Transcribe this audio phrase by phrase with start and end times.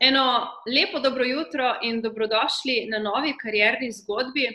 [0.00, 4.48] Eno lepo dobro jutro in dobrodošli na novi karjerni zgodbi,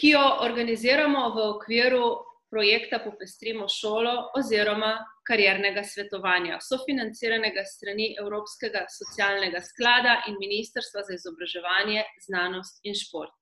[0.00, 2.04] ki jo organiziramo v okviru
[2.50, 4.92] projekta Popestrimo šolo oziroma
[5.28, 13.32] kariernega svetovanja, sofinanciranega strani Evropskega socialnega sklada in Ministrstva za izobraževanje, znanost in šport.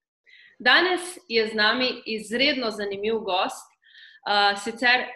[0.58, 3.66] Danes je z nami izredno zanimiv gost,
[4.28, 5.06] uh, sicer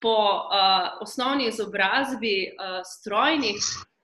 [0.00, 3.56] po uh, osnovni izobrazbi uh, strojnih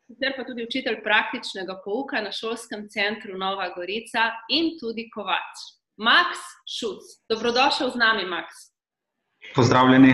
[0.07, 5.65] sicer pa tudi učitelj praktičnega pouka na šolskem centru Nova Gorica in tudi kovač.
[5.97, 8.69] Max Šuc, dobrodošel z nami, Max.
[9.55, 10.13] Pozdravljeni.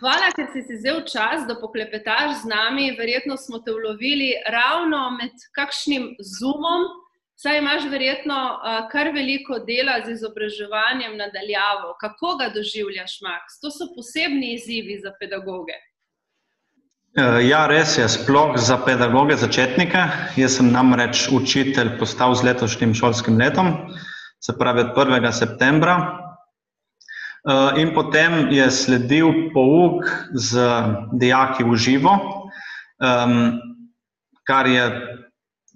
[0.00, 2.90] Hvala, ker si si vzel čas, da poklepetaš z nami.
[2.98, 6.88] Verjetno smo te ulovili ravno med kakšnim zoomom,
[7.36, 8.38] saj imaš verjetno
[8.92, 11.94] kar veliko dela z izobraževanjem nadaljavo.
[12.00, 13.60] Kako ga doživljaš, Max?
[13.62, 15.76] To so posebni izzivi za pedagoge.
[17.14, 20.00] Eh, ja, res je, sploh za pedagoge, začetnike.
[20.34, 23.68] Jaz sem namreč učitelj postal z letošnjim šolskim letom,
[24.42, 25.30] se pravi od 1.
[25.30, 25.94] septembra.
[27.46, 30.58] Eh, in potem je sledil pouk z
[31.14, 32.18] dijaki v živo,
[34.44, 34.84] kar je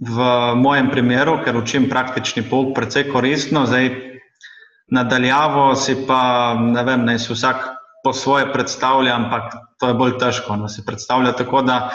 [0.01, 0.19] v
[0.59, 3.63] mojem primeru, ker učim praktični pouk, precej koristno.
[3.67, 3.95] Zdaj,
[4.91, 10.19] nadaljavo si pa, ne vem, naj si vsak po svoje predstavlja, ampak to je bolj
[10.19, 10.57] težko.
[10.57, 11.91] Da si predstavlja tako, da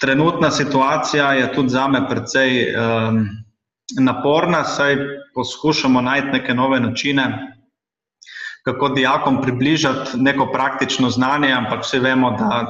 [0.00, 3.24] trenutna situacija je tudi za me precej um,
[4.00, 4.96] naporna, saj
[5.34, 7.56] poskušamo najti neke nove načine,
[8.64, 12.60] kako dijakom približati neko praktično znanje, ampak vsi vemo, da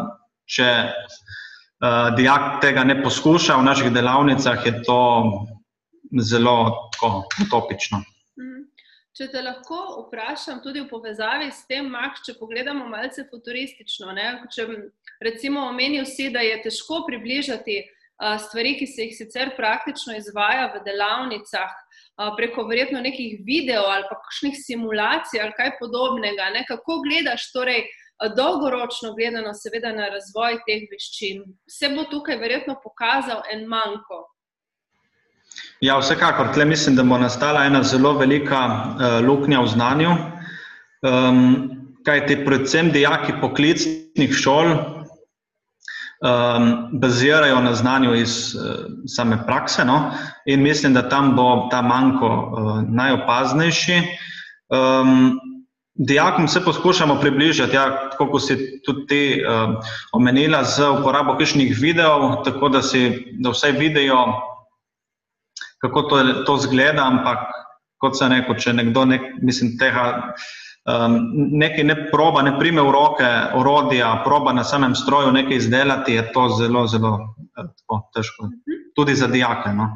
[0.46, 5.00] če uh, dijak tega ne poskuša v naših delavnicah, je to
[6.22, 8.02] zelo tako utopično.
[9.10, 14.26] Če te lahko vprašam, tudi v povezavi s tem, Max, če pogledamo malce futuristično, ne?
[14.54, 14.66] če
[15.18, 20.68] recimo omenil si, da je težko približati uh, stvari, ki se jih sicer praktično izvaja
[20.76, 26.52] v delavnicah, uh, preko verjetno nekih videov ali pa kakšnih simulacij ali kaj podobnega.
[26.54, 26.62] Ne?
[26.70, 27.88] Kako gledaš torej?
[28.36, 34.18] Dolgoročno gledano, seveda, na razvoj teh veščin, se bo tukaj verjetno pokazal en manjko.
[35.80, 40.10] Ja, vsekakor, tle mislim, da bo nastala ena zelo velika uh, luknja v znanju.
[41.00, 41.70] Um,
[42.04, 46.66] kaj ti predvsem dijaki poklicnih šol um,
[47.00, 48.60] bazirajo na znanju iz uh,
[49.08, 50.12] same prakse no?
[50.44, 54.02] in mislim, da tam bo ta manjko uh, najopaznejši.
[54.68, 55.40] Um,
[55.94, 59.74] Dijakom se poskušamo približati, ja, tako kot si tudi ti uh,
[60.12, 64.24] omenila, z uporabo kišnih videov, tako da, si, da vse vidijo
[65.80, 67.48] kako to, to zgleda, ampak
[68.00, 70.04] kot se reče, če nekdo nek, mislim, tega,
[70.88, 71.18] um,
[71.60, 76.24] nekaj ne proba, ne prime v roke orodja, proba na samem stroju nekaj izdelati, je
[76.32, 77.16] to zelo, zelo
[77.58, 78.50] eh, tako, težko.
[78.96, 79.74] Tudi za dijake.
[79.76, 79.92] No.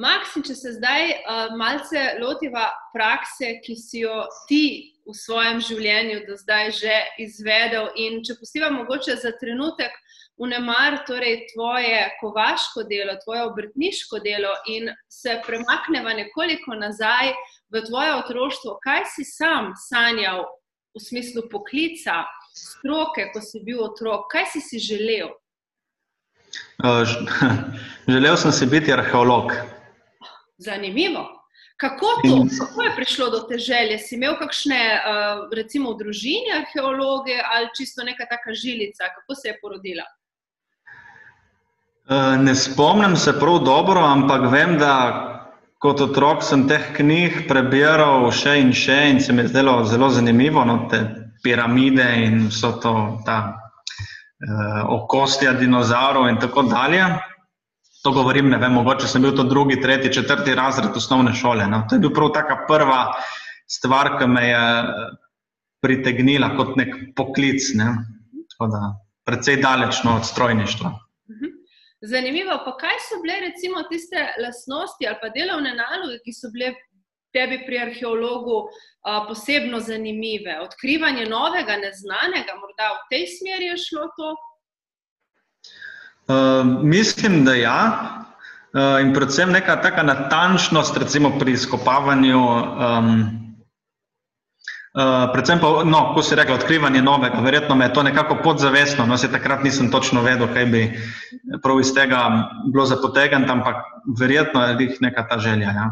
[0.00, 4.64] Maksim, če se zdaj uh, malce lotiva prakse, ki si jo ti
[5.06, 9.94] v svojem življenju do zdaj že izvedel, in če postiva mogoče za trenutek
[10.40, 17.32] vnemar torej tvoje kovaško delo, tvoje obrtniško delo in se premakneva nekoliko nazaj
[17.70, 20.44] v tvoje otroštvo, kaj si sam sanjal
[20.94, 22.24] v smislu poklica,
[22.54, 25.30] stroke, ko si bil otrok, kaj si si želel?
[26.82, 27.02] Uh,
[28.14, 29.52] želel sem si biti arheolog.
[30.58, 31.44] Zanimivo.
[31.76, 33.98] Kako, to, kako je prišlo do te želje?
[33.98, 34.78] Si imel kakšne,
[35.52, 39.10] recimo, v družini arheologe ali čisto neka taka žilica?
[39.16, 40.06] Kako se je porodila?
[42.08, 44.94] Eh, ne spomnim se prav dobro, ampak vem, da
[45.80, 50.10] kot otrok sem teh knjig prebiral še in še in se mi je zdelo zelo
[50.12, 51.00] zanimivo, no, te
[51.44, 52.92] piramide in vso to,
[53.24, 57.06] ta uh, okostja dinozaurov in tako dalje.
[58.04, 61.64] To govorim, ne vem, mogoče sem bil to drugi, tretji, četrti razred osnovne šole.
[61.68, 61.86] No.
[61.88, 63.00] To je bil prav taka prva
[63.68, 64.64] stvar, ki me je
[65.84, 67.94] pritegnila kot nek poklic, ne.
[68.52, 68.82] tako da
[69.24, 70.92] precej daleč no, od strojništva.
[72.04, 76.74] Zanimivo, pa kaj so bile recimo tiste lastnosti ali pa delovne naloge, ki so bile
[77.34, 78.64] tebi pri arheologu
[79.02, 80.58] a, posebno zanimive?
[80.62, 84.34] Odkrivanje novega, neznanega, morda v tej smeri je šlo to?
[86.24, 87.80] Uh, mislim, da ja.
[88.74, 92.40] Uh, in predvsem neka taka natančnost, recimo pri izkopavanju.
[92.40, 93.43] Um,
[94.94, 99.06] Uh, predvsem pa, no, ko si rekel, odkrivanje novega, verjetno me je to nekako podzavestno,
[99.06, 100.82] no, se takrat nisem točno vedel, kaj bi
[101.62, 102.20] prav iz tega
[102.70, 103.82] bilo za potegant, ampak
[104.20, 105.72] verjetno je jih neka ta želja.
[105.74, 105.88] Ja.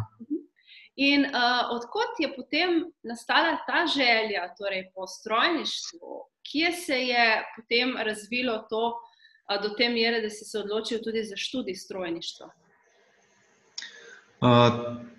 [0.96, 6.22] In uh, odkot je potem nastala ta želja, torej po strojništvu,
[6.52, 11.24] kje se je potem razvilo to uh, do te mere, da si se odločil tudi
[11.24, 12.50] za študij strojništva?
[14.40, 14.48] Uh,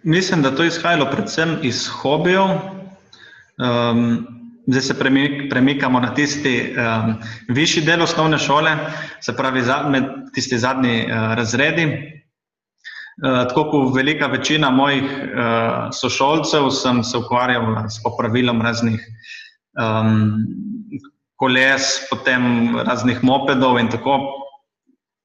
[0.04, 2.83] mislim, da to je izhajalo predvsem iz hobijev.
[3.58, 4.28] Um,
[4.68, 7.16] zdaj se premik, premikamo na tisti um,
[7.48, 8.78] višji del osnovne šole,
[9.22, 10.04] se pravi za, med
[10.34, 11.86] tisti zadnji uh, razredi.
[13.24, 19.02] Uh, tako kot velika večina mojih uh, sošolcev, sem se ukvarjal s popravilom raznih
[19.78, 20.38] um,
[21.36, 24.20] koles, potem raznih mopedov in tako.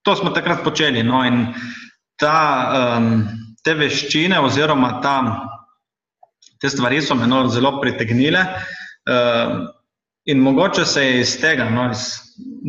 [0.03, 1.03] To smo takrat počeli.
[1.03, 1.55] No, in
[2.21, 2.37] ta
[2.99, 3.23] um,
[3.65, 5.17] te veščine, oziroma ta,
[6.61, 8.45] te stvari so me no, zelo pritegnile.
[9.09, 9.69] Uh,
[10.25, 12.09] in mogoče se je iz tega, no, iz,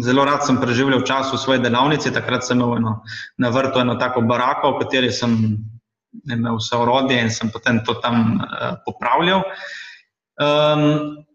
[0.05, 2.99] zelo rad sem preživljal čas v svoji delavnici, takrat sem imel eno,
[3.37, 5.35] na vrtu eno tako barako, v kateri sem
[6.31, 9.43] imel vse orodje in sem potem to tam uh, popravljal.
[10.39, 11.25] Um,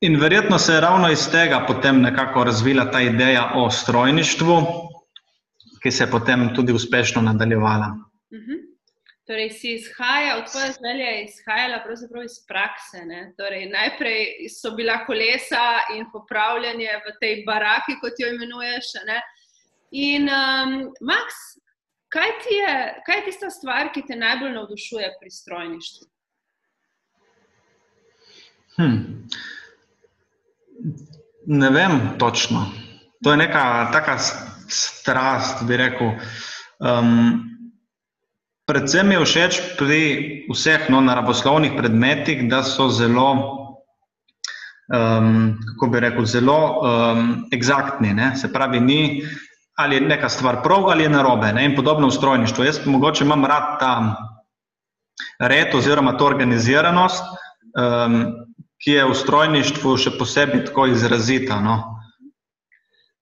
[0.00, 4.58] in verjetno se je ravno iz tega potem nekako razvila ta ideja o strojništvu,
[5.82, 7.94] ki se je potem tudi uspešno nadaljevala.
[8.30, 8.65] -huh.
[9.26, 12.98] Torej, si izhaja, od tvoje želje je izhajala pravzaprav iz prakse.
[13.36, 18.92] Torej, najprej so bila kolesa in popravljanje v tej baraki, kot jo imenuješ.
[19.06, 19.18] Ne?
[19.90, 21.58] In, um, Max,
[22.08, 22.76] kaj, je,
[23.06, 26.06] kaj je tista stvar, ki te najbolj navdušuje pri strojništvu?
[28.76, 29.26] Hmm.
[31.46, 32.66] Ne vem točno.
[33.24, 34.18] To je neka taka
[34.68, 36.14] strast, bi rekel.
[36.78, 37.55] Um,
[38.66, 40.00] Predvsem je všeč pri
[40.50, 43.28] vseh no, naravoslovnih predmetih, da so zelo,
[44.90, 48.10] um, kako bi rekel, zelo um, eksaktni.
[48.10, 48.34] Ne?
[48.34, 49.22] Se pravi, ni
[49.76, 51.52] ali je neka stvar prav ali je narobe.
[51.52, 51.64] Ne?
[51.64, 52.64] In podobno v strojništvu.
[52.64, 54.16] Jaz mogoče imam rad ta
[55.38, 58.34] red oziroma to organiziranost, um,
[58.82, 61.60] ki je v strojništvu še posebej tako izrazita.
[61.62, 61.95] No?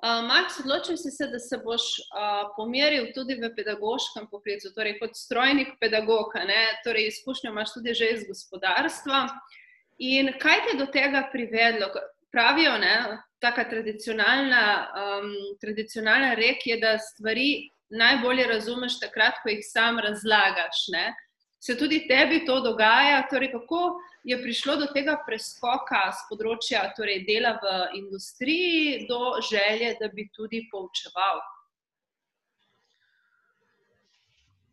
[0.05, 4.99] Uh, Max, odločil si se, da se boš uh, pomeril tudi v pedagoškem poklicu, torej
[4.99, 6.43] kot strojnik pedagoga,
[6.85, 9.23] torej izkušnjo imaš tudi že iz gospodarstva.
[10.05, 11.89] In kaj te do tega privedlo?
[12.35, 12.77] Pravijo,
[13.41, 19.99] da ta tradicionalna, um, tradicionalna rek je, da stvari najbolje razumeš takrat, ko jih sam
[20.05, 20.85] razlagaš.
[20.93, 21.15] Ne?
[21.65, 23.23] Se tudi tebi to dogaja?
[23.31, 27.73] Torej, kako je prišlo do tega preskoka z področja torej dela v
[28.03, 31.41] industriji, do želje, da bi tudi poučeval?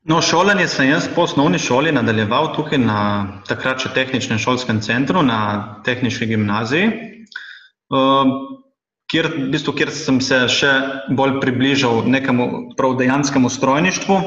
[0.03, 2.99] No, šolanje sem jaz po osnovni šoli nadaljeval tukaj na
[3.47, 6.91] takrat še tehničnem šolskem centru, na tehnični gimnaziji,
[7.87, 8.35] um,
[9.07, 10.75] kjer, v bistvu, kjer sem se še
[11.15, 14.23] bolj približal nekemu prav dejanskemu strojništvu.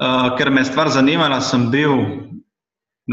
[0.00, 1.92] Uh, ker me je stvar zanimala, sem bil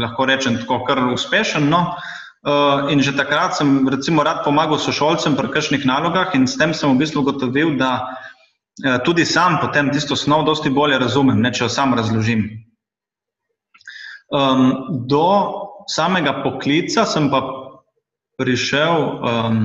[0.00, 1.68] lahko rečem, tako kar uspešen.
[1.68, 1.98] No?
[2.46, 6.72] Uh, in že takrat sem recimo, rad pomagal sošolcem pri kakšnih nalogah, in s tem
[6.72, 11.52] sem v bistvu ugotovil, da uh, tudi sam potem tisto snov dosti bolje razumem, ne,
[11.52, 12.46] če jo sam razložim.
[14.32, 15.28] Um, do
[15.88, 17.40] samega poklica sem pa
[18.38, 19.60] prišel um,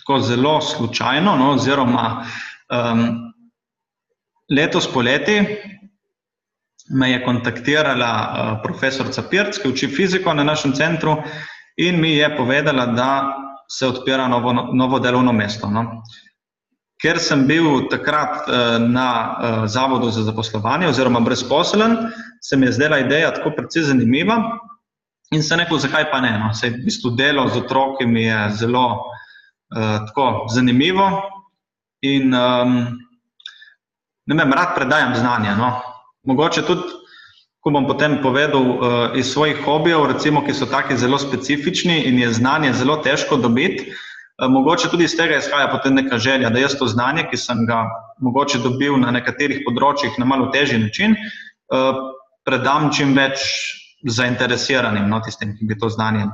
[0.00, 2.24] tako zelo slučajno, no, oziroma
[2.72, 3.32] um,
[4.50, 5.38] letos poleti,
[6.90, 11.16] me je kontaktirala uh, profesorica Pirc, ki uči fiziko na našem centru,
[11.76, 13.10] in mi je povedala, da
[13.70, 15.70] se odpira novo, novo delovno mesto.
[15.70, 16.02] No.
[17.00, 21.96] Ker sem bil takrat uh, na uh, Zavodu za zaposlovanje, oziroma brezposelen,
[22.42, 24.42] se mi je zdela ideja tako precej zanimiva.
[25.30, 26.32] In se rekel, zakaj pa ne?
[26.38, 26.54] No?
[26.54, 31.06] Se v bistvu delo z otroki mi je zelo uh, tako zanimivo
[32.02, 32.98] in um,
[34.26, 35.54] ne vem, rad predajam znanje.
[35.56, 35.70] No?
[36.22, 36.82] Mogoče tudi,
[37.60, 38.78] ko bom potem povedal uh,
[39.16, 43.88] iz svojih hobijev, recimo, ki so taki zelo specifični in je znanje zelo težko dobiti,
[43.88, 47.64] uh, mogoče tudi iz tega izhaja potem neka želja, da jaz to znanje, ki sem
[47.68, 47.84] ga
[48.20, 52.04] mogoče dobil na nekaterih področjih na malo težji način, uh,
[52.44, 53.44] predam čim več
[54.04, 56.28] zainteresiranim, no, tistim, ki bi to znanje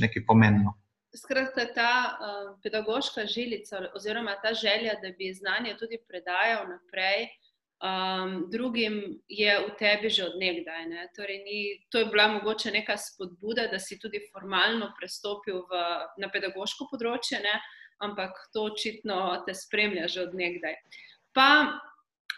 [0.00, 0.76] nekaj pomenilo.
[1.16, 7.43] Skratka, ta uh, pedagoška žilica, oziroma ta želja, da bi znanje tudi predajal naprej, uh,
[7.84, 10.88] um, drugim je v tebi že odnegdaj.
[11.16, 11.58] Torej, ni,
[11.90, 15.82] to je bila mogoče neka spodbuda, da si tudi formalno prestopil v,
[16.18, 17.60] na pedagoško področje, ne?
[18.02, 20.74] ampak to očitno te spremlja že odnegdaj.
[21.32, 21.78] Pa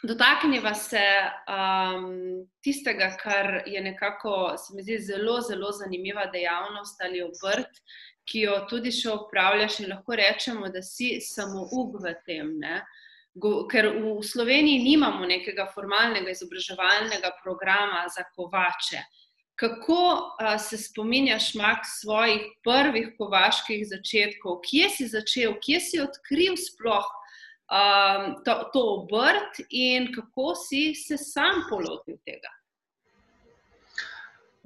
[0.05, 1.03] dotakneva se
[1.49, 7.83] um, tistega, kar je nekako, se mi zdi, zelo, zelo zanimiva dejavnost ali obrt.
[8.27, 12.57] Ki jo tudi še upravljaš, in lahko rečemo, da si samo ug v tem.
[12.59, 13.05] Uh,
[13.71, 19.03] ker v Sloveniji nimamo nekega formalnega izobraževalnega programa za kovače.
[19.57, 26.59] Kako a, se spominjaš, Mak, svojih prvih kovaških začetkov, kje si začel, kje si odkril
[26.61, 27.09] sploh
[27.73, 32.53] um, to, to obrt in kako si se sam polotil tega?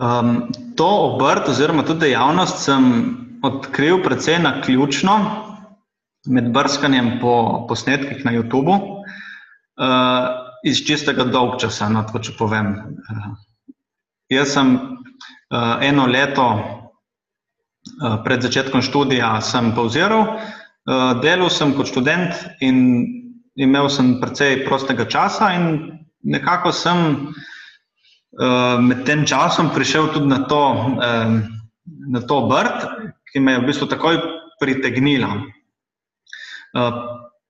[0.01, 2.85] Um, to obrt, oziroma tudi dejavnost, sem
[3.45, 5.50] odkril precej na ključno
[6.29, 10.27] med brskanjem po posnetkih na YouTubu, uh,
[10.65, 11.89] iz čistega dolgčasa.
[11.89, 12.75] No, če povem.
[13.09, 13.31] Uh,
[14.33, 19.39] jaz sem uh, eno leto uh, pred začetkom študija
[19.77, 23.07] pauziral, uh, delal sem kot študent in
[23.57, 27.33] imel sem precej prostega časa, in nekako sem.
[28.31, 30.63] Eh, med tem časom prišel tudi na to,
[32.09, 32.87] na to obrt,
[33.33, 34.21] ki me je v bistvu takoj
[34.63, 35.43] pritegnila.
[36.71, 36.93] Eh,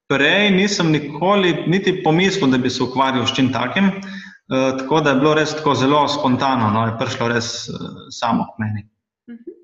[0.09, 5.11] prej nisem nikoli niti pomislil, da bi se ukvarjal s čim takim, eh, tako da
[5.11, 7.69] je bilo res tako zelo spontano, no, je prišlo res
[8.11, 8.89] samo k meni.
[9.31, 9.57] Mhm.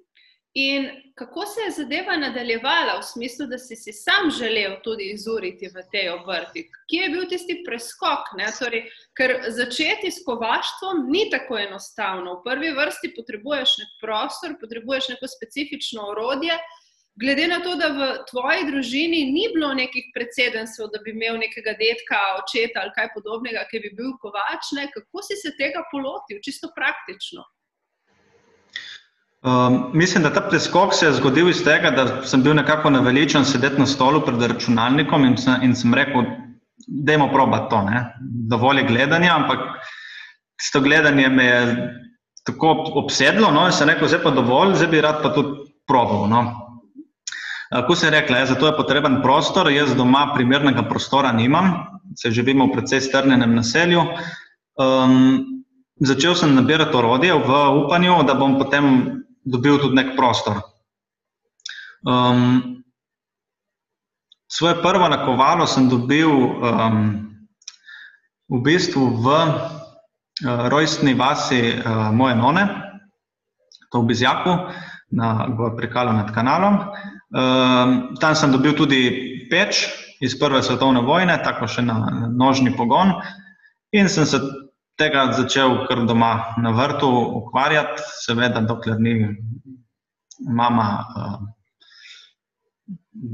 [0.55, 5.69] In kako se je zadeva nadaljevala, v smislu, da si, si sam želel tudi izuriti
[5.69, 6.67] v tej obrti?
[6.91, 8.29] Kje je bil tisti preskok?
[8.59, 8.85] Torej,
[9.17, 12.35] ker začeti s kovaštvom ni tako enostavno.
[12.37, 16.59] V prvi vrsti potrebuješ nek prostor, potrebuješ neko specifično orodje.
[17.21, 21.73] Glede na to, da v tvoji družini ni bilo nekih precedencev, da bi imel nekega
[21.81, 24.85] detka, očeta ali kaj podobnega, ki bi bil kovač, ne?
[24.93, 27.47] kako si se tega polotil, čisto praktično?
[29.47, 33.49] Um, mislim, da ta preskok se je zgodil iz tega, da sem bil nekako naveličen
[33.49, 36.29] sedeti na stolu pred računalnikom in sem, in sem rekel,
[36.87, 37.81] da je proba to.
[37.87, 38.05] Ne?
[38.53, 39.65] Dovolj je gledanja, ampak
[40.61, 41.89] s to gledanje me je
[42.45, 46.29] tako obsedlo, no, in sem rekel, zdaj pa dovolj, zdaj bi rad pa tudi probal.
[46.29, 46.66] No.
[47.87, 51.73] Ko se je rekla, ja, zato je potreben prostor, jaz doma primernega prostora nimam,
[52.15, 54.05] se živimo v precej strnenem naselju.
[54.79, 55.65] Um,
[55.99, 58.87] začel sem nabirati orodje v upanju, da bom potem
[59.45, 60.63] dobil tudi nek prostor.
[62.07, 62.85] Um,
[64.47, 67.27] svoje prvo nakovalo sem dobil um,
[68.47, 69.51] v bistvu v uh,
[70.71, 72.63] rojstni vasi uh, moje none,
[73.91, 74.71] to v Bizjaku,
[75.11, 76.95] na Prekalu nad kanalom.
[77.27, 79.01] Um, tam sem dobil tudi
[79.51, 79.89] peč
[80.23, 83.17] iz Prve svetovne vojne, tako še na nožni pogon.
[83.91, 84.39] In sem se
[84.97, 87.09] tega začel kar doma na vrtu
[87.43, 89.17] ukvarjati, seveda, dokler ni
[90.47, 91.39] mama, uh,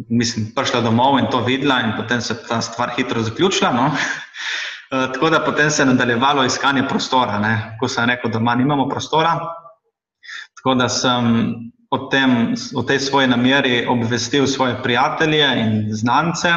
[0.08, 3.72] mislim, prišla domov in to videla, in potem se je ta stvar hitro zaključila.
[3.76, 3.90] No?
[3.92, 7.38] Uh, tako da potem se je nadaljevalo iskanje prostora.
[7.38, 7.76] Ne?
[7.80, 9.36] Ko sem rekel, da doma nimamo prostora,
[10.56, 11.28] tako da sem
[11.92, 16.48] o, tem, o tej svoji nameri obvestil svoje prijatelje in znance.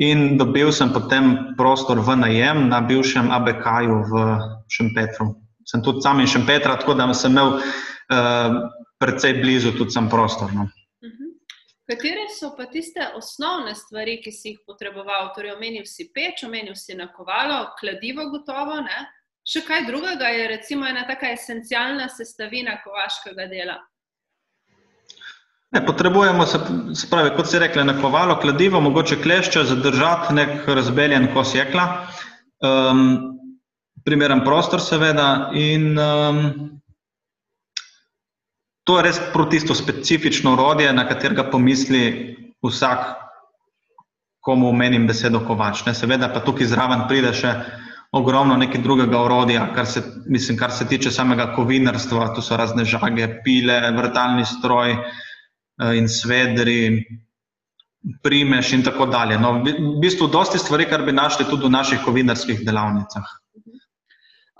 [0.00, 4.12] In dobil sem potem prostor v najem na bivšem ABK-ju v
[4.68, 5.40] Šempetru.
[5.64, 8.68] Sem tudi sam iz Šempetra, tako da sem imel uh,
[9.00, 10.52] precej blizu tudi sam prostor.
[10.52, 10.68] No.
[11.04, 11.32] Mhm.
[11.88, 15.32] Katere so pa tiste osnovne stvari, ki si jih potreboval?
[15.36, 18.80] Torej, omenil si peč, omenil si nakovalo, kladivo, gotovo.
[18.84, 19.08] Ne?
[19.50, 23.80] Še kaj drugega je, recimo, ena tako esencialna sestavina kovaškega dela?
[25.74, 26.60] Ne, potrebujemo se,
[26.98, 31.86] spravi, kot si rekli, nakovalo, kladivo, mogoče klešče, zadržati nek razbeljen kos jekla,
[32.62, 33.02] um,
[34.06, 35.50] primeren prostor, seveda.
[35.58, 36.40] In, um,
[38.86, 42.02] to je res protisto specifično orodje, na katerega pomisli
[42.66, 43.06] vsak,
[44.46, 45.84] komu omenim besedo kovač.
[45.90, 47.54] Ne, seveda pa tukaj zraven pride še
[48.12, 52.84] ogromno nekaj drugega orodja, kar se, mislim, kar se tiče samega kovinarstva, tu so razne
[52.84, 54.96] žage, pile, vrtalni stroj.
[55.80, 57.04] Eh, in svedri,
[58.22, 59.38] primeš in tako dalje.
[59.40, 63.36] No, v bistvu dosti stvari, kar bi našli tudi v naših kovinarskih delavnicah.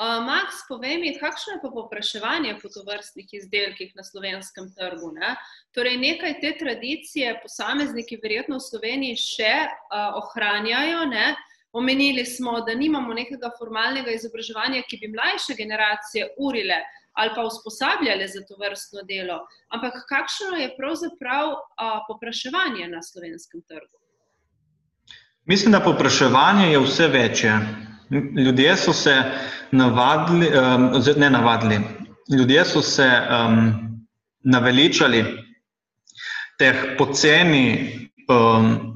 [0.00, 5.10] Uh, Max, povej mi, kakšno je pa popraševanje po tovrstnih izdelkih na slovenskem trgu?
[5.12, 5.34] Ne?
[5.76, 11.04] Torej, nekaj te tradicije posamezniki verjetno v Sloveniji še uh, ohranjajo.
[11.12, 11.34] Ne?
[11.72, 16.80] Omenili smo, da nimamo nekega formalnega izobraževanja, ki bi mlajše generacije urile
[17.12, 19.38] ali pa usposabljali za to vrstno delo.
[19.68, 23.96] Ampak kakšno je pravzaprav a, popraševanje na slovenskem trgu?
[25.44, 27.58] Mislim, da popraševanje je vse večje.
[28.44, 29.22] Ljudje so se
[29.70, 31.80] navadili, um, ne navadili,
[32.38, 33.72] ljudje so se um,
[34.44, 35.24] naveličali
[36.58, 37.66] teh poceni
[38.28, 38.89] um,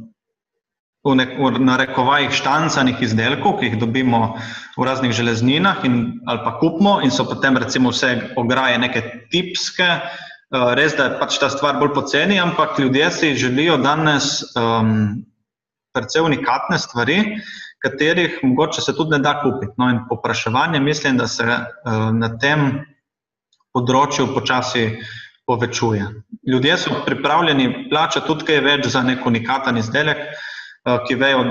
[1.04, 4.36] v, nek, v narekovajih štancanih izdelkov, ki jih dobimo
[4.76, 9.88] v raznih železninah in, ali pa kupimo in so potem recimo vse ograje neke tipske.
[10.54, 15.24] Eh, res, da je pač ta stvar bolj poceni, ampak ljudje si želijo danes um,
[15.94, 17.18] predvsej unikatne stvari,
[17.82, 19.74] katerih mogoče se tudi ne da kupiti.
[19.76, 22.84] No, in popraševanje, mislim, da se uh, na tem
[23.74, 24.86] področju počasi
[25.44, 26.06] povečuje.
[26.48, 30.22] Ljudje so pripravljeni plačati tudi kaj več za nek unikaten izdelek,
[30.84, 31.44] ki vejo,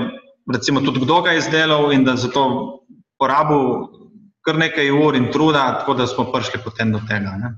[0.52, 2.44] recimo, tudi kdo ga je izdelal in da za to
[3.18, 3.88] porabil
[4.44, 7.32] kar nekaj ur in truda, tako da smo prišli potem do tega.
[7.40, 7.54] Ne.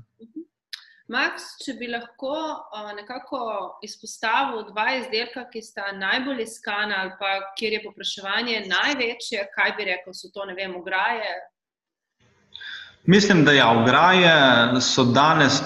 [1.07, 3.39] Max, če bi lahko uh, nekako
[3.83, 7.29] izpostavil dva izdelka, ki sta najbolj iskana, ali pa
[7.59, 11.31] kjer je popraševanje največje, kaj bi rekel, so to, ne vem, ograje?
[13.07, 14.33] Mislim, da ja, ograje
[14.83, 15.61] so danes,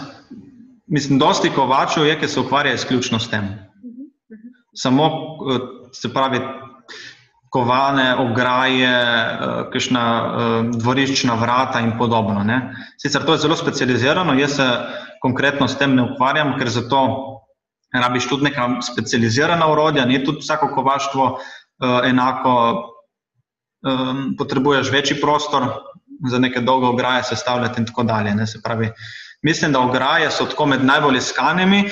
[0.86, 3.46] mislim, dosti kovačev je, ki se ukvarja izključno s tem.
[3.50, 4.54] Uh -huh, uh -huh.
[4.78, 5.10] Samo,
[5.94, 6.40] se pravi,
[7.52, 8.92] kovane, ograje,
[9.74, 10.04] kakšna
[10.72, 12.44] dvoriščna vrata in podobno.
[12.48, 12.60] Ne.
[13.02, 14.68] Sicer to je zelo specializirano, jaz se
[15.22, 17.02] konkretno s tem ne ukvarjam, ker za to
[17.92, 22.88] rabiš tudi neka specializirana urodja, ni tudi vsako kovaštvo uh, enako,
[24.38, 25.64] potrebuješ večji prostor
[26.30, 28.36] za neke dolge ograje sestavljati in tako dalje.
[28.36, 28.92] Ne, pravi,
[29.42, 31.90] mislim, da ograje so tako med najbolj iskanimi.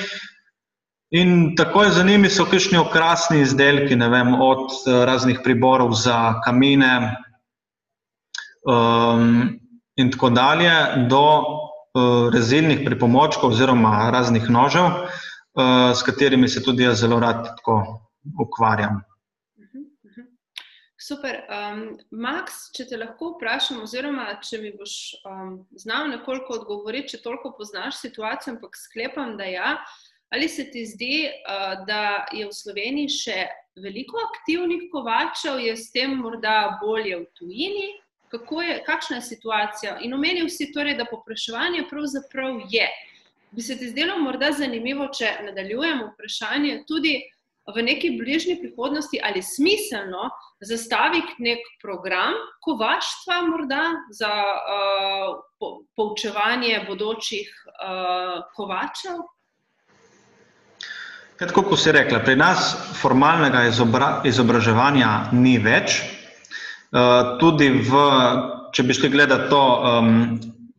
[1.10, 6.40] In tako je za njimi so kakšni okrasni izdelki, vem, od uh, raznih priborov za
[6.44, 7.16] kamine
[8.62, 9.58] um,
[9.96, 10.72] in tako dalje,
[11.10, 11.24] do
[11.90, 17.48] Eh, rezilnih pripomočkov oziroma raznih nožev, eh, s katerimi se tudi jaz zelo rad
[18.38, 19.02] ukvarjam.
[19.58, 20.26] Mhm, mhm.
[21.08, 21.40] Super.
[21.50, 24.94] Um, Max, če te lahko vprašam, oziroma če mi boš
[25.26, 29.74] um, znal nekoliko odgovoriti, če toliko poznaš situacijo, ampak sklepam, da ja.
[30.30, 33.38] Ali se ti zdi, uh, da je v Sloveniji še
[33.82, 37.88] veliko aktivnih kovačev, je s tem morda bolje v tujini,
[38.30, 39.96] kako je, kakšna je situacija.
[40.06, 42.86] In omenil si torej, da popraševanje pravzaprav je.
[43.50, 47.16] Bi se ti zdelo morda zanimivo, če nadaljujemo vprašanje tudi
[47.74, 53.82] v neki bližnji prihodnosti ali smiselno zastaviti nek program kovaštva morda
[54.14, 59.26] za uh, po, poučevanje bodočih uh, kovačev?
[61.40, 66.02] Kot si rekla, pri nas formalnega izobra, izobraževanja ni več,
[66.90, 67.98] Eh, tudi v,
[68.74, 70.08] če bi šli gledati to, um,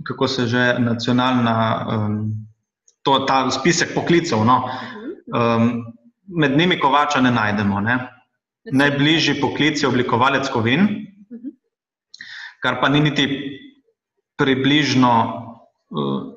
[0.04, 1.54] kako se že nacionalna,
[1.88, 2.18] um,
[3.08, 4.58] to, ta spisek poklicev, no,
[5.32, 5.70] um,
[6.28, 7.80] med njimi kovača ne najdemo.
[7.80, 7.96] Ne.
[8.76, 10.90] Najbližji poklic je oblikovalec kovin,
[12.60, 13.26] kar pa ni niti
[14.36, 16.31] približno uh,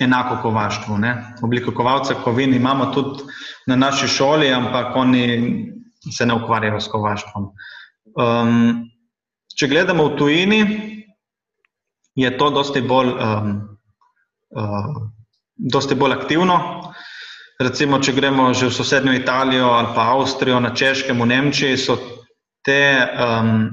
[0.00, 0.98] enako kovaštvu.
[0.98, 1.34] Ne.
[1.42, 3.24] Oblikovalce kovin imamo tudi
[3.66, 5.66] na naši šoli, ampak oni
[6.12, 7.50] se ne ukvarjajo s kovaštvom.
[8.16, 8.90] Um,
[9.60, 10.60] Če gledamo v tujini,
[12.16, 13.50] je to dosti bolj, um,
[14.56, 14.86] uh,
[15.52, 16.56] dosti bolj aktivno.
[17.60, 21.98] Recimo, če gremo že v sosednjo Italijo ali pa Avstrijo, na Češkem, v Nemčiji, so
[22.64, 23.68] te um,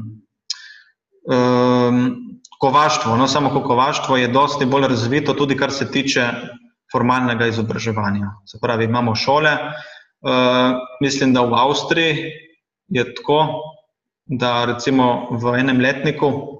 [1.32, 2.27] um,
[2.60, 6.32] kovaštvo, no samo kovaštvo je dosti bolj razvito, tudi kar se tiče
[6.92, 8.32] formalnega izobraževanja.
[8.46, 9.52] Se pravi, imamo šole.
[10.22, 12.32] Uh, mislim, da v Avstriji
[12.88, 13.48] je tako,
[14.26, 16.58] da recimo v enem letniku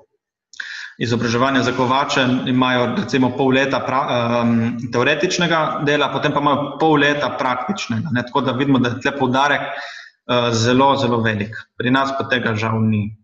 [0.98, 4.00] izobraževanja za kovače imajo recimo pol leta pra,
[4.42, 8.10] um, teoretičnega dela, potem pa imajo pol leta praktičnega.
[8.12, 8.24] Ne?
[8.26, 11.56] Tako da vidimo, da je tle poudarek uh, zelo, zelo velik.
[11.78, 13.17] Pri nas pa tega žal ni.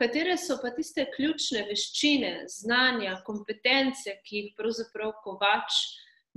[0.00, 5.76] Katere so pa tiste ključne veščine, znanja, kompetence, ki jih pravzaprav kovač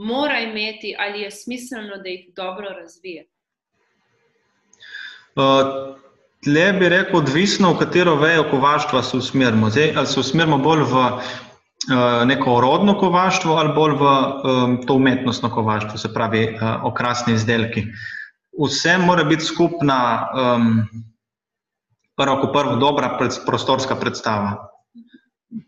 [0.04, 3.23] mora imeti, ali je smiselno, da jih dobro razvije?
[5.39, 5.95] Uh,
[6.43, 9.69] Tle bi rekel, odvisno, v katero vejo kovaštva se usmerimo.
[9.71, 11.21] Zdaj, ali se usmerimo bolj v uh,
[12.28, 17.86] neko rodno kovaštvo ali bolj v um, to umetnostno kovaštvo, se pravi, uh, okrasni izdelki.
[18.60, 19.99] Vse mora biti skupna,
[20.36, 20.84] um,
[22.17, 24.69] prvo, kot prvo, dobra pred, prostorska predstava.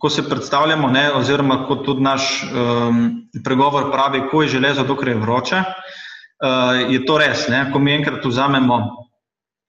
[0.01, 3.03] Ko se predstavljamo, ne, oziroma kot tudi naš um,
[3.43, 7.47] pregovor pravi, ko je železo, dokler je vroče, uh, je to res.
[7.49, 8.79] Ne, ko mi enkrat vzamemo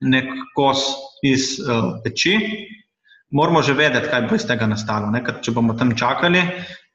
[0.01, 0.87] nek kos
[1.25, 2.37] iz uh, peči,
[3.31, 5.11] moramo že vedeti, kaj bo iz tega nastalo.
[5.12, 5.23] Ne?
[5.25, 6.43] Ker če bomo tam čakali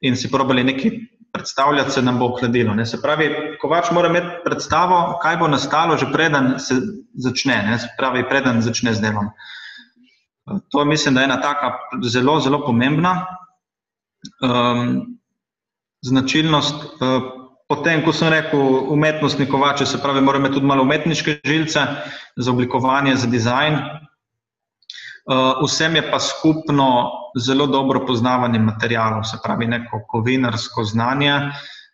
[0.01, 0.91] in si probali nekaj
[1.31, 2.73] predstavljati, se nam bo ohladilo.
[2.75, 2.85] Ne?
[2.85, 3.29] Se pravi,
[3.61, 6.81] kovač mora imeti predstavo, kaj bo nastalo, že preden se
[7.13, 7.79] začne, ne?
[7.79, 9.31] se pravi, preden začne z delom.
[10.69, 11.71] To mislim, da je ena taka
[12.03, 13.25] zelo, zelo pomembna
[14.43, 15.19] um,
[16.01, 16.75] značilnost.
[17.01, 18.59] Uh, Potem, ko sem rekel,
[18.91, 21.85] umetnostni kovač, se pravi, mora imeti tudi malo umetniške žilce
[22.35, 23.77] za oblikovanje, za dizajn.
[25.31, 26.87] Uh, vsem je pa skupno
[27.39, 31.37] zelo dobro poznavanje materijalov, se pravi, neko kovinarsko znanje,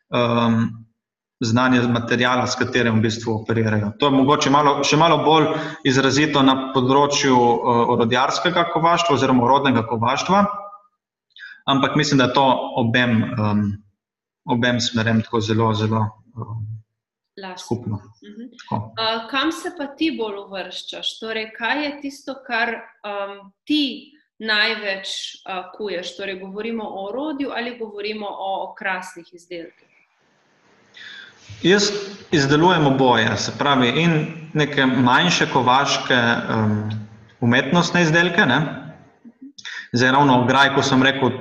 [0.09, 0.65] um,
[1.39, 3.91] znanje materijala, s katerim v bistvu operirajo.
[3.99, 5.51] To je mogoče malo, še malo bolj
[5.85, 10.45] izrazito na področju uh, orodjarskega kovaštva oziroma orodnega kovaštva,
[11.69, 12.47] ampak mislim, da je to
[12.81, 13.21] obem.
[13.37, 13.67] Um,
[14.47, 16.01] obem smerem tako zelo, zelo
[16.35, 16.65] um,
[17.57, 17.99] skupno.
[18.71, 21.17] Uh, kam se pa ti bolj uvrščaš?
[21.19, 25.09] Torej, kaj je tisto, kar um, ti največ
[25.43, 26.15] uh, kuješ?
[26.17, 29.93] Torej, govorimo o orodju ali govorimo o okrasnih izdelkih?
[31.63, 31.91] Jaz
[32.31, 36.17] izdelujem oboje, se pravi, in neke manjše kovaške
[36.55, 36.89] um,
[37.39, 38.45] umetnostne izdelke.
[38.45, 38.59] Ne?
[39.93, 41.31] Zdaj, ravno ograj, ko sem rekel,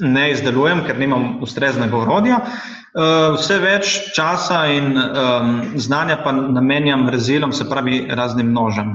[0.00, 2.40] ne izdelujem, ker nimam ustreznega orodja.
[2.96, 8.94] Uh, vse več časa in um, znanja pa namenjam rezilom, se pravi, raznim nožem.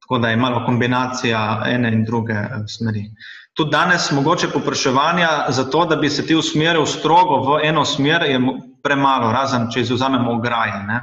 [0.00, 3.10] Tako da je malo kombinacija ene in druge uh, smeri.
[3.58, 8.22] Tudi danes mogoče popraševanja za to, da bi se ti usmeril strogo v eno smer,
[8.22, 8.38] je
[8.82, 10.78] premalo, razen če izuzamemo ograje.
[10.86, 11.00] Ne?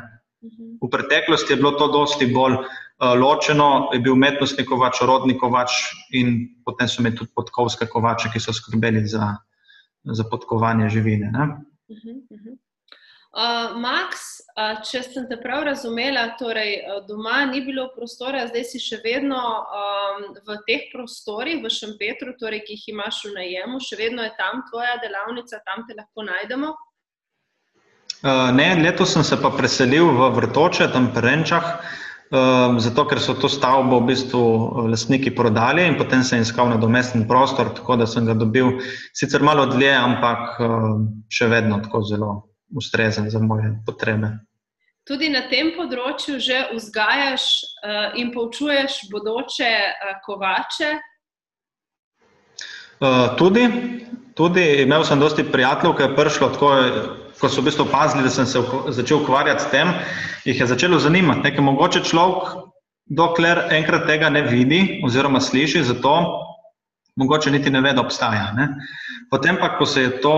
[0.79, 5.75] V preteklosti je bilo to dosti bolj uh, ločeno, je bil umetnostni kovač, rodni kovač
[6.15, 9.33] in potem so imeli tudi podkovske kovače, ki so skrbeli za,
[10.07, 11.31] za podkovanje živine.
[11.35, 12.55] Uh -huh,
[13.35, 18.65] uh Max, uh, če sem te prav razumela, torej uh, doma ni bilo prostora, zdaj
[18.71, 23.83] si še vedno um, v teh prostorih, v Šempetru, torej, ki jih imaš v najemu,
[23.83, 26.71] še vedno je tam tvoja delavnica, tam te lahko najdemo?
[28.25, 31.71] Uh, ne, letos sem se pa preselil v Vrtoče, tam pri Renčah.
[31.75, 36.41] Uh, Um, zato, ker so to stavbo v bistvu eh, lastniki prodali in potem sem
[36.41, 38.81] iskal nadomesten prostor, tako da sem ga dobil
[39.13, 42.31] sicer malo dlje, ampak um, še vedno tako zelo
[42.73, 44.31] ustrezen za moje potrebe.
[45.05, 50.95] Tudi na tem področju že vzgajaš uh, in poučuješ bodoče uh, kovače?
[52.95, 53.67] Uh, tudi,
[54.33, 56.71] tudi imel sem dosti prijateljev, ki je prišlo tako
[57.39, 58.61] ko so v bistvu opazili, da sem se
[58.95, 59.91] začel ukvarjati s tem,
[60.45, 61.43] jih je začelo zanimati.
[61.43, 62.71] Nekaj mogoče človek,
[63.05, 66.15] dokler enkrat tega ne vidi oziroma sliši, zato
[67.15, 68.53] mogoče niti ne ve, da obstaja.
[68.55, 68.69] Ne?
[69.31, 70.35] Potem pa, ko se je to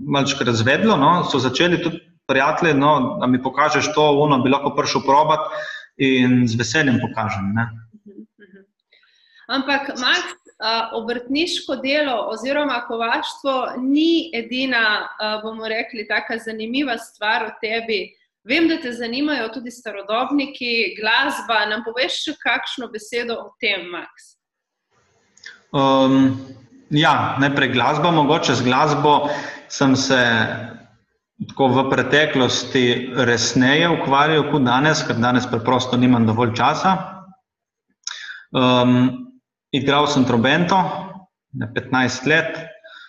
[0.00, 4.74] malček razvedlo, no, so začeli tudi prijatelji, no, da mi pokažeš to, uno bi lahko
[4.76, 5.40] prišel probat
[5.96, 7.52] in z veseljem pokažem.
[7.54, 7.68] Ne?
[9.48, 10.32] Ampak, Max,
[10.92, 15.08] obrtniško delo oziroma kovaštvo ni edina,
[15.42, 18.14] bomo rekli, tako zanimiva stvar o tebi.
[18.44, 21.64] Vem, da te zanimajo tudi starodobniki, glasba.
[21.68, 24.34] Nam poveš še kakšno besedo o tem, Max?
[25.72, 26.36] Um,
[26.90, 28.10] ja, najprej glasba.
[28.10, 29.28] Mogoče z glasbo
[29.68, 30.20] sem se
[31.58, 36.96] v preteklosti resneje ukvarjal kot danes, ker danes preprosto nimam dovolj časa.
[38.54, 39.24] Um,
[39.74, 40.78] Igral sem trobento,
[41.58, 42.54] 15 let,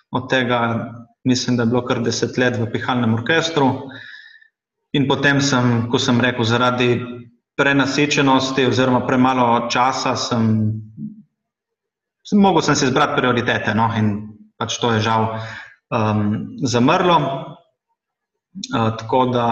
[0.10, 0.90] od tega
[1.26, 3.90] mislim, da je bilo kar 10 let v pihalnem orkestru.
[4.98, 6.90] In potem sem, ko sem rekel, zaradi
[7.58, 10.74] prenasičenosti oziroma premalo časa, sem,
[12.26, 13.90] sem mogel sem si izbrati prioritete no?
[13.98, 14.16] in
[14.58, 15.36] pač to je žal
[15.94, 17.20] um, zamrlo.
[18.72, 19.48] Uh, tako da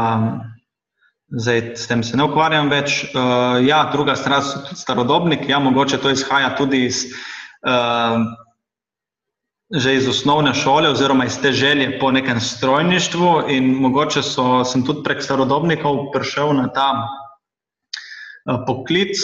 [1.34, 3.08] Zdaj, s tem se ne ukvarjam več.
[3.10, 5.50] Uh, ja, druga stran so tudi starodobniki.
[5.50, 7.08] Ja, mogoče to izhaja tudi iz,
[7.66, 8.22] uh,
[9.74, 13.32] iz osnovne šole, oziroma iz te želje po nekem strojništvu.
[13.56, 19.18] In mogoče so, sem tudi prek starodobnikov prišel na ta uh, poklic.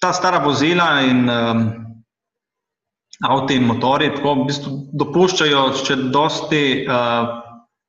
[0.00, 1.64] Ta stara vozila in um,
[3.22, 6.62] avtomobili in motori tako v bistvu dopuščajo še dosti.
[6.84, 7.42] Uh,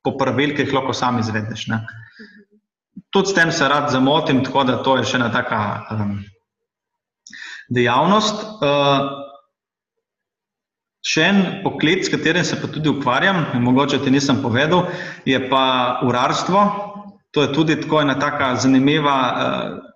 [0.06, 1.66] Po pravilih, ki jih lahko sam izvedeš.
[1.68, 1.80] Ne.
[3.12, 5.58] Tudi s tem se rad zamotim, tako da to je še ena taka
[5.90, 6.12] um,
[7.74, 8.44] dejavnost.
[8.62, 9.08] Uh,
[11.04, 14.86] še en poklic, s katerim se pa tudi ukvarjam, mogoče ti nisem povedal,
[15.26, 15.64] je pa
[16.06, 16.62] urarstvo.
[17.34, 19.87] To je tudi tako ena taka zanimiva uh,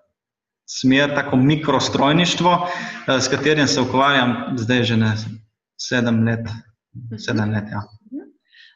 [0.67, 5.15] smer, tako mikrostrojništvo, uh, s katerim se ukvarjam zdaj že ne
[5.89, 6.49] sedem let.
[7.19, 7.83] Sedem let ja.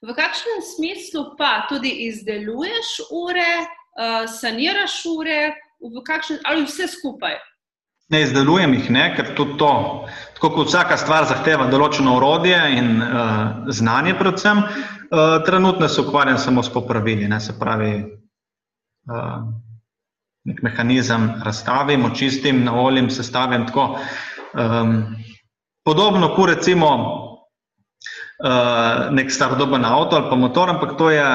[0.07, 5.57] V kakšnem smislu pa tudi izdeluješ ure, uh, saniraš ure,
[6.07, 7.37] kakšen, ali vse skupaj?
[8.13, 9.73] Ne izdelujem jih, ne, ker tudi to,
[10.37, 14.63] tako kot vsaka stvar, zahteva določeno urodje in uh, znanje, predvsem.
[14.63, 17.97] Uh, trenutno se ukvarjam samo s popravili, ne, se pravi,
[19.11, 19.41] uh,
[20.47, 23.99] nek mehanizem razstavim, očistim, naolim, sestavim tako.
[24.55, 25.17] Um,
[25.85, 26.91] podobno, kot recimo
[28.45, 31.27] uh, nek starodoben avto ali pa motor, ampak to je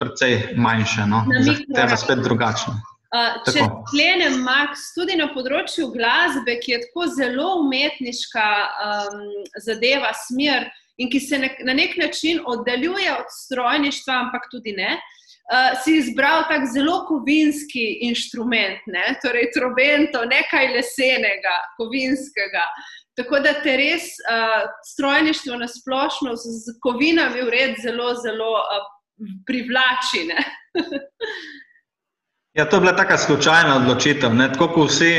[0.00, 1.24] precej manjše, no?
[1.46, 2.74] zahteva spet drugačno.
[3.12, 8.46] Uh, če sklenem, Max, tudi na področju glasbe, ki je tako zelo umetniška
[8.88, 9.26] um,
[9.60, 14.96] zadeva, smer in ki se ne, na nek način oddaljuje od strojništva, ampak tudi ne,
[14.96, 15.21] uh,
[15.84, 19.16] si izbral tak zelo kovinski inštrument, ne?
[19.22, 22.66] torej trobento, nekaj lesenega, kovinskega.
[23.16, 24.62] Tako da te res uh,
[24.94, 28.86] strojništvo na splošno z, z kovinami ured zelo, zelo uh,
[29.46, 30.22] privlači.
[32.58, 34.34] ja, to je bila taka slučajna odločitev.
[34.34, 34.48] Ne?
[34.52, 35.12] Tako kot vsi,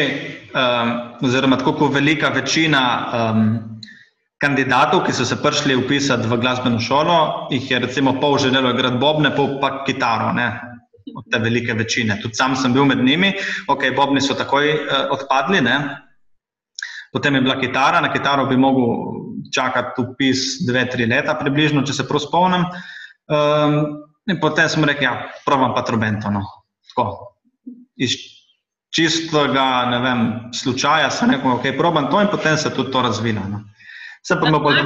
[0.55, 2.83] um, oziroma tako kot velika večina
[3.13, 3.72] um,
[4.43, 8.99] kandidatov, ki so se prišli upisati v glasbeno šolo, jih je recimo pol želelo igrati
[8.99, 10.33] bobne, pol pa kitaro.
[10.35, 10.49] Ne?
[11.15, 12.19] Od te velike večine.
[12.21, 13.33] Tudi sam sem bil med njimi,
[13.67, 15.61] ok, bobni so takoj uh, odpadli.
[15.61, 15.77] Ne?
[17.13, 18.95] Potem je bila kitara, na kitaro bi mogel
[19.53, 22.63] čakati upis dve, tri leta, približno, če se prav spomnim.
[23.29, 23.75] Um,
[24.27, 26.31] in potem smo rekli, ja, provam pa trobento.
[26.33, 26.41] No.
[27.95, 28.15] Iz
[28.93, 30.25] čistega, ne vem,
[30.55, 33.45] slučaja sem rekel, ok, provam to in potem se tudi to razvilo.
[33.49, 33.61] No.
[34.27, 34.81] Se pa bolj.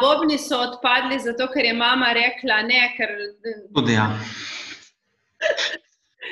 [0.00, 2.82] Bobni so odpadli zato, ker je mama rekla ne.
[2.96, 3.10] Ker...
[3.74, 4.10] Tudi ja.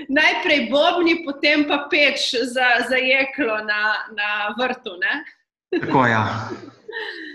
[0.09, 3.83] Najprej bobni, potem pa peč za, za jeklo na,
[4.16, 4.96] na vrtu.
[5.00, 5.24] Ne?
[5.81, 6.48] Tako je, ja.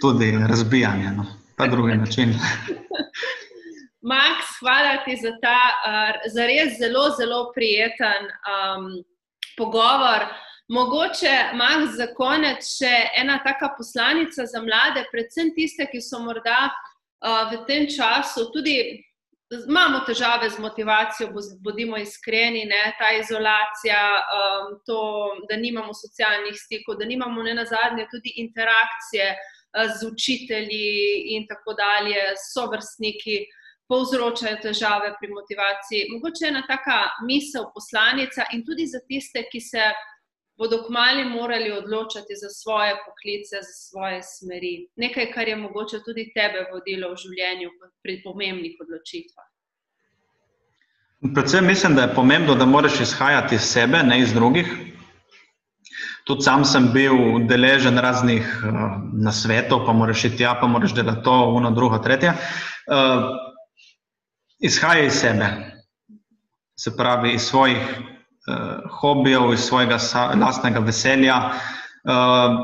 [0.02, 1.26] tudi razbijanje, no.
[1.58, 2.34] pa drugi način.
[4.02, 9.04] Max, hvala ti za ta uh, za res zelo, zelo prijeten um,
[9.58, 10.26] pogovor.
[10.70, 16.68] Mogoče, Max, za konec še ena taka poslanica za mlade, predvsem tiste, ki so morda
[16.68, 18.76] uh, v tem času tudi
[19.48, 21.30] imamo težave z motivacijo,
[21.64, 24.98] bodimo iskreni, ne, ta izolacija, um, to,
[25.48, 31.48] da nimamo socialnih stikov, da nimamo ne na zadnje tudi interakcije uh, z učitelji in
[31.48, 33.46] tako dalje, so vrstniki.
[33.88, 36.10] Povzročajo težave pri motivaciji.
[36.12, 39.86] Mogoče ena taka misel, poslanica, in tudi za tiste, ki se
[40.58, 44.88] bodo kmali morali odločati za svoje poklice, za svoje smeri.
[44.96, 47.70] Nekaj, kar je mogoče tudi tebe vodilo v življenju
[48.04, 49.48] pri pomembnih odločitvah.
[51.34, 54.68] Predvsem mislim, da je pomembno, da moraš izhajati iz sebe, ne iz drugih.
[56.26, 57.16] Tudi sam sem bil
[57.48, 62.34] deležen raznih uh, nasvetov, pa moraš iti tja, pa moraš delati to, uno, drugo, tretje.
[62.34, 63.30] Uh,
[64.60, 65.48] izhajaj iz sebe,
[66.76, 67.78] se pravi iz svojih
[68.48, 70.00] uh, hobijev, iz svojega
[70.42, 71.38] lastnega veselja.
[72.08, 72.58] Uh,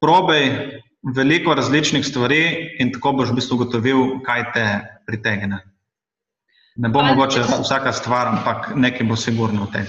[0.00, 0.80] probej
[1.16, 4.66] veliko različnih stvari in tako boš v bistvu ugotovil, kaj te
[5.06, 5.62] pritegne.
[6.76, 9.88] Ne bo mogoče vsaka stvar, ampak nekaj bo sigurno v tem.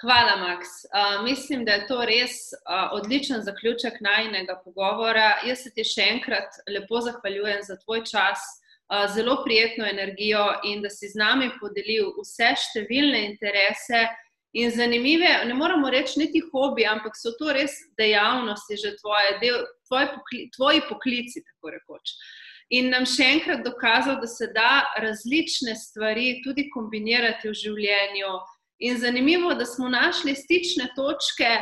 [0.00, 0.84] Hvala, Max.
[0.92, 5.38] Uh, mislim, da je to res uh, odličen zaključek najnega pogovora.
[5.48, 8.44] Jaz se ti še enkrat lepo zahvaljujem za tvoj čas,
[8.92, 14.04] uh, zelo prijetno energijo in da si z nami podelil vse številne interese,
[14.56, 19.58] in zanimive, ne moramo reči niti hobi, ampak so to res dejavnosti, že tvoje, del,
[19.88, 22.14] tvoje pokli, tvoji poklici, tako rekoč.
[22.72, 28.32] In nam še enkrat dokazal, da se da različne stvari tudi kombinirati v življenju.
[28.88, 31.52] In zanimivo, da smo našli stične točke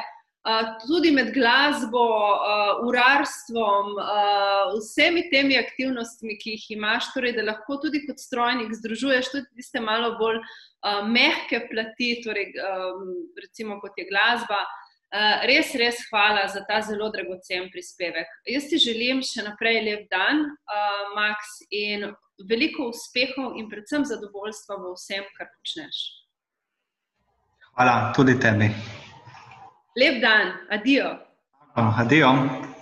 [0.86, 7.78] tudi med glasbo, uh, urarstvom, uh, vsemi temi aktivnostmi, ki jih imaš, torej da lahko
[7.80, 10.42] tudi kot strojnik združuješ tudi tiste malo bolj
[11.08, 14.58] mehke plati, torej, um, recimo kot je glasba.
[15.46, 18.26] Res, res hvala za ta zelo dragocen prispevek.
[18.50, 20.42] Jaz ti želim še naprej lep dan,
[21.14, 22.08] Max, in
[22.50, 26.02] veliko uspehov, in predvsem zadovoljstva v vsem, kar počneš.
[27.78, 28.72] Hvala tudi tebi.
[29.94, 31.18] Lep dan, adijo.
[31.74, 32.73] Adijo.